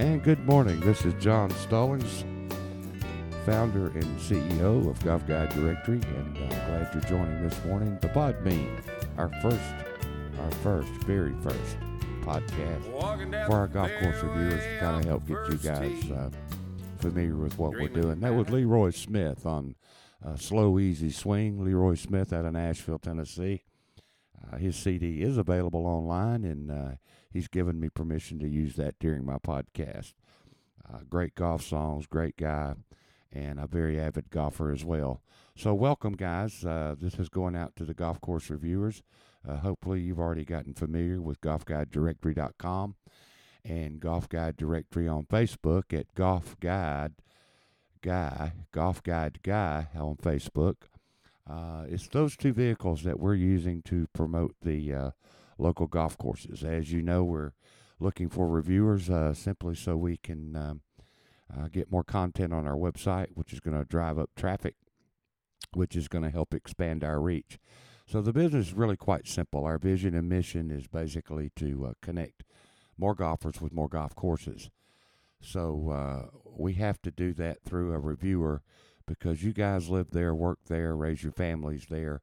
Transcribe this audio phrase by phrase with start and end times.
[0.00, 0.80] And good morning.
[0.80, 2.24] This is John Stallings,
[3.44, 7.98] founder and CEO of Golf Guide Directory, and I'm glad you're joining this morning.
[8.00, 8.80] The Podbean,
[9.18, 9.60] our first,
[10.40, 11.76] our first, very first
[12.22, 16.30] podcast for our golf course reviewers to kind of help get you guys uh,
[17.00, 18.20] familiar with what we're doing.
[18.20, 19.74] That was Leroy Smith on
[20.24, 21.62] uh, Slow Easy Swing.
[21.62, 23.64] Leroy Smith out of Nashville, Tennessee.
[24.42, 26.90] Uh, his CD is available online, and uh,
[27.30, 30.14] he's given me permission to use that during my podcast.
[30.88, 32.74] Uh, great golf songs, great guy,
[33.32, 35.22] and a very avid golfer as well.
[35.56, 36.64] So, welcome, guys.
[36.64, 39.02] Uh, this is going out to the golf course reviewers.
[39.46, 42.94] Uh, hopefully, you've already gotten familiar with golfguidedirectory.com
[43.64, 47.12] and Golf Guide Directory on Facebook at Golf Guide
[48.02, 50.76] Guy, Golf Guide Guy on Facebook.
[51.48, 55.10] Uh, it's those two vehicles that we're using to promote the uh,
[55.58, 56.62] local golf courses.
[56.62, 57.52] As you know, we're
[57.98, 60.80] looking for reviewers uh, simply so we can um,
[61.52, 64.74] uh, get more content on our website, which is going to drive up traffic,
[65.72, 67.58] which is going to help expand our reach.
[68.06, 69.64] So the business is really quite simple.
[69.64, 72.42] Our vision and mission is basically to uh, connect
[72.98, 74.70] more golfers with more golf courses.
[75.40, 78.62] So uh, we have to do that through a reviewer
[79.10, 82.22] because you guys live there, work there, raise your families there,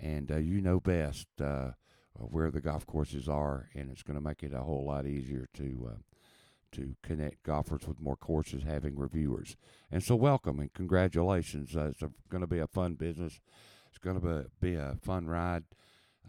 [0.00, 1.72] and uh, you know best uh,
[2.14, 5.46] where the golf courses are, and it's going to make it a whole lot easier
[5.52, 5.98] to uh,
[6.72, 9.58] to connect golfers with more courses having reviewers.
[9.90, 11.76] And so, welcome and congratulations.
[11.76, 13.38] Uh, it's going to be a fun business.
[13.90, 15.64] It's going to be, be a fun ride.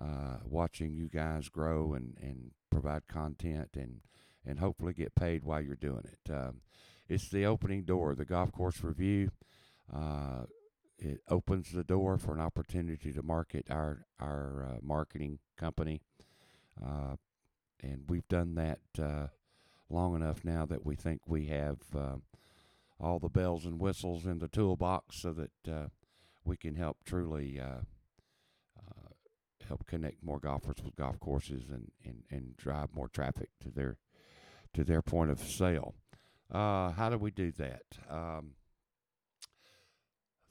[0.02, 4.02] Uh, watching you guys grow and, and provide content and
[4.46, 6.30] and hopefully get paid while you're doing it.
[6.30, 6.59] Um,
[7.08, 9.31] it's the opening door, the golf course review.
[9.94, 10.45] Uh,
[10.97, 16.02] it opens the door for an opportunity to market our our uh, marketing company,
[16.83, 17.16] uh,
[17.81, 19.27] and we've done that uh,
[19.89, 22.16] long enough now that we think we have uh,
[23.00, 25.88] all the bells and whistles in the toolbox, so that uh,
[26.44, 27.59] we can help truly
[29.68, 33.97] help connect more golfers with golf courses and, and, and drive more traffic to their
[34.73, 35.95] to their point of sale.
[36.51, 37.84] how do we do that?
[38.09, 38.56] Um,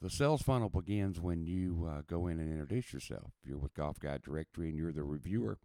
[0.03, 3.31] the sales funnel begins when you uh, go in and introduce yourself.
[3.41, 5.59] You're with Golf Guide Directory and you're the reviewer,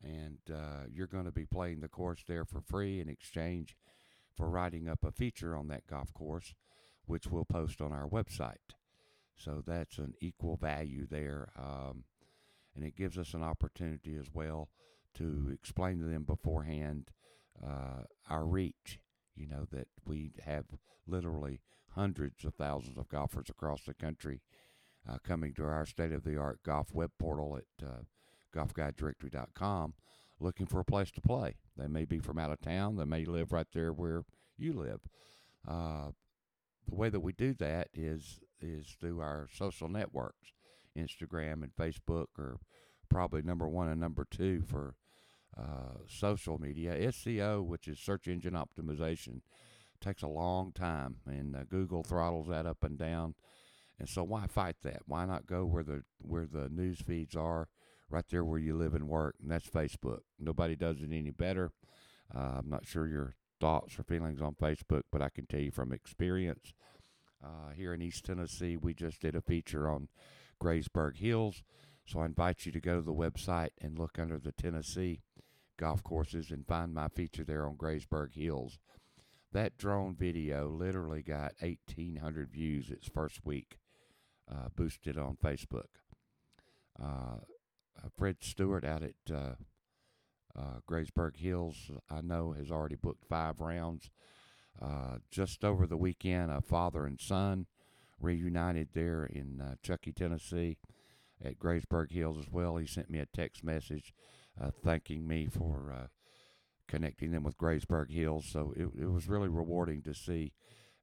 [0.00, 3.76] and uh, you're going to be playing the course there for free in exchange
[4.36, 6.54] for writing up a feature on that golf course,
[7.06, 8.76] which we'll post on our website.
[9.36, 12.04] So that's an equal value there, um,
[12.76, 14.68] and it gives us an opportunity as well
[15.14, 17.10] to explain to them beforehand
[17.60, 19.00] uh, our reach.
[19.36, 20.64] You know that we have
[21.06, 21.60] literally
[21.90, 24.40] hundreds of thousands of golfers across the country
[25.08, 28.02] uh, coming to our state of the art golf web portal at uh,
[28.54, 29.94] golfguidedirectory.com
[30.40, 31.54] looking for a place to play.
[31.76, 34.24] They may be from out of town, they may live right there where
[34.58, 35.00] you live.
[35.66, 36.10] Uh,
[36.88, 40.52] the way that we do that is is through our social networks.
[40.96, 42.58] Instagram and Facebook are
[43.10, 44.94] probably number one and number two for
[45.56, 46.96] uh, social media.
[47.10, 49.40] SEO, which is search engine optimization,
[50.00, 53.34] takes a long time, and uh, Google throttles that up and down.
[53.98, 55.02] And so, why fight that?
[55.06, 57.68] Why not go where the where the news feeds are,
[58.10, 60.20] right there where you live and work, and that's Facebook.
[60.38, 61.72] Nobody does it any better.
[62.34, 65.70] Uh, I'm not sure your thoughts or feelings on Facebook, but I can tell you
[65.70, 66.74] from experience.
[67.42, 70.08] Uh, here in East Tennessee, we just did a feature on
[70.60, 71.62] Graysburg Hills.
[72.04, 75.22] So I invite you to go to the website and look under the Tennessee
[75.76, 78.78] golf courses and find my feature there on Graysburg Hills.
[79.52, 83.78] That drone video literally got 1,800 views its first week,
[84.50, 85.86] uh, boosted on Facebook.
[87.00, 87.38] Uh,
[87.96, 89.54] uh, Fred Stewart out at uh,
[90.58, 94.10] uh, Graysburg Hills, I know, has already booked five rounds.
[94.80, 97.66] Uh, just over the weekend, a father and son
[98.20, 100.76] reunited there in Chuckey, Tennessee
[101.42, 102.76] at Graysburg Hills as well.
[102.76, 104.12] He sent me a text message
[104.82, 106.06] thanking me for uh,
[106.88, 108.46] connecting them with Graysburg Hills.
[108.50, 110.52] So it, it was really rewarding to see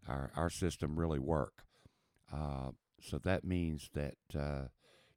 [0.08, 1.64] our, our system really work.
[2.32, 2.72] Uh,
[3.02, 4.68] so that means that, uh,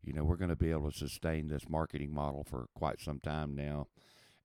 [0.02, 3.20] you know, we're going to be able to sustain this marketing model for quite some
[3.20, 3.86] time now.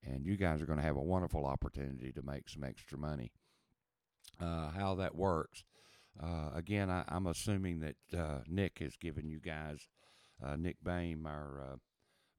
[0.04, 3.32] And you guys are going to have a wonderful opportunity to make some extra money.
[4.40, 5.64] Uh, how that works,
[6.22, 9.88] uh, again, I, am assuming that uh, Nick has given you guys,
[10.44, 11.80] uh, Nick Baim, our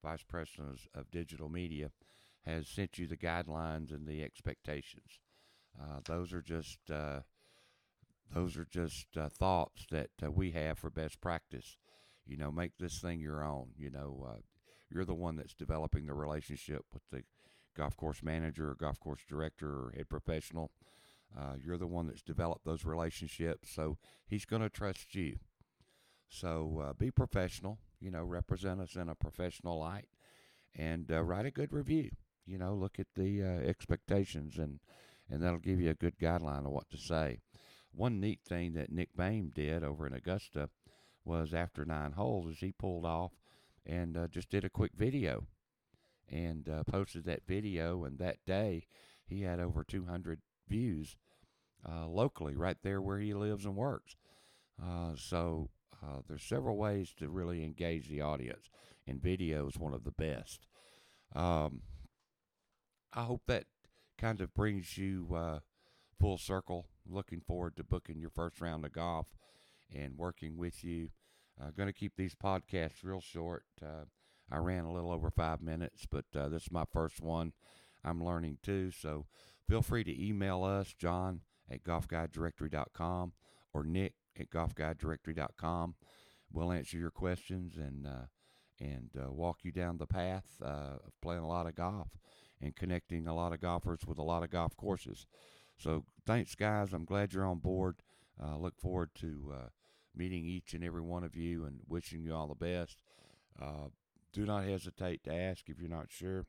[0.03, 1.91] Vice President of, Digital Media,
[2.45, 5.21] has sent you the guidelines and the expectations.
[5.81, 7.21] Uh, those are just uh,
[8.35, 11.77] those are just uh, thoughts that uh, we have for best practice.
[12.27, 13.69] You know, make this thing your own.
[13.77, 14.41] You know, uh,
[14.91, 17.23] you're the one that's developing the relationship with the
[17.77, 20.71] golf course manager or golf course director or head professional.
[21.37, 23.97] Uh, you're the one that's developed those relationships, so
[24.27, 25.37] he's going to trust you.
[26.29, 30.09] So be professional, you know, represent us in a professional light,
[30.75, 32.11] and uh, write a good review.
[32.45, 34.81] You know, look at the uh, expectations, and
[35.31, 37.39] and that'll give you a good guideline of what to say.
[37.95, 40.69] One neat thing that Nick Bame did over in Augusta
[41.25, 43.33] was after nine holes is he pulled off
[43.87, 45.47] and uh, just did a quick video
[46.29, 48.05] and uh, posted that video.
[48.05, 48.87] And that day,
[49.27, 51.17] he had over 200 views
[51.89, 54.17] uh, locally, right there where he lives and works.
[54.83, 55.69] Uh, so
[56.03, 58.71] uh, there's several ways to really engage the audience,
[59.07, 60.67] and video is one of the best.
[61.35, 61.83] Um,
[63.13, 63.65] I hope that
[64.19, 65.61] kind of brings you uh,
[66.19, 66.87] full circle.
[67.09, 69.27] Looking forward to booking your first round of golf
[69.95, 71.11] and working with you.
[71.61, 73.65] Uh, going to keep these podcasts real short.
[73.83, 74.05] Uh,
[74.51, 77.53] I ran a little over five minutes, but uh, this is my first one.
[78.05, 79.27] I'm learning too, so
[79.69, 83.33] feel free to email us, John at golfguidedirectory.com
[83.73, 85.95] or Nick at golfguidedirectory.com.
[86.53, 88.27] We'll answer your questions and uh,
[88.81, 92.09] and uh, walk you down the path uh, of playing a lot of golf
[92.61, 95.27] and connecting a lot of golfers with a lot of golf courses.
[95.79, 96.93] So thanks, guys.
[96.93, 97.97] I'm glad you're on board.
[98.43, 99.69] Uh, look forward to uh,
[100.15, 102.99] meeting each and every one of you and wishing you all the best.
[103.61, 103.89] Uh,
[104.33, 106.47] do not hesitate to ask if you're not sure,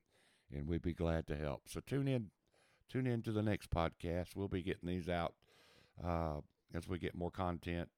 [0.52, 1.64] and we'd be glad to help.
[1.68, 2.32] So tune in,
[2.90, 4.36] tune in to the next podcast.
[4.36, 5.34] We'll be getting these out
[6.04, 6.40] uh,
[6.74, 7.90] as we get more content,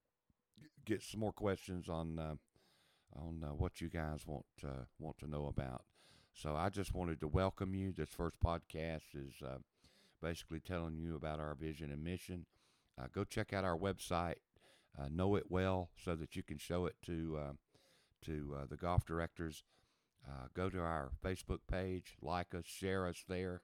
[0.86, 2.36] get some more questions on uh,
[3.16, 5.83] on uh, what you guys want uh, want to know about.
[6.33, 7.94] So I just wanted to welcome you.
[7.94, 9.60] This first podcast is uh,
[10.22, 12.45] basically telling you about our vision and mission.
[13.00, 14.36] Uh, go check out our website,
[15.00, 17.39] uh, know it well, so that you can show it to
[18.24, 19.63] to the golf directors.
[20.54, 23.62] Go to our Facebook page, like us, share us there.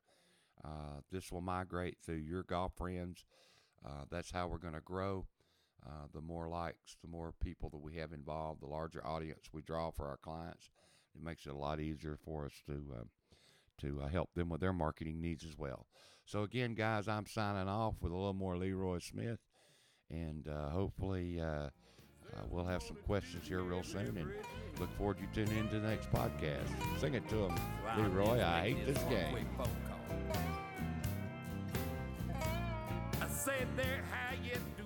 [1.12, 3.26] This will migrate through your golf friends.
[4.10, 5.26] That's how we're going to grow.
[6.14, 9.92] the more likes, the more people that we have involved, the larger audience we draw
[9.92, 10.70] for our clients.
[11.16, 13.06] It makes it a lot easier for us to
[13.82, 15.88] to uh, help them with their marketing needs as well.
[16.26, 19.40] So again, guys, I'm signing off with a little more Leroy Smith,
[20.10, 21.70] and uh, hopefully uh, uh
[22.48, 24.18] we'll have some questions here real soon.
[24.18, 24.32] And
[24.80, 26.70] look forward to tuning in to the next podcast.
[27.00, 27.56] Sing it to him,
[27.98, 28.42] Leroy.
[28.42, 29.48] I hate this game.
[33.44, 34.81] Said there, how you